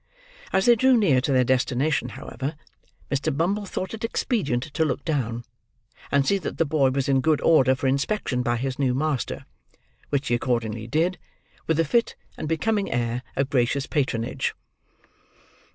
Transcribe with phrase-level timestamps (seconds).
[0.51, 2.55] As they drew near to their destination, however,
[3.11, 3.31] Mr.
[3.37, 5.45] Bumble thought it expedient to look down,
[6.11, 9.45] and see that the boy was in good order for inspection by his new master:
[10.09, 11.19] which he accordingly did,
[11.67, 14.55] with a fit and becoming air of gracious patronage.